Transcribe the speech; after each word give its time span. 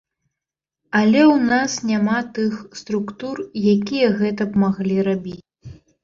Але 0.99 1.19
ў 1.33 1.49
нас 1.51 1.71
няма 1.89 2.17
тых 2.37 2.55
структур, 2.79 3.41
якія 3.73 4.07
гэта 4.23 4.47
б 4.55 4.63
маглі 4.63 4.97
рабіць. 5.09 5.35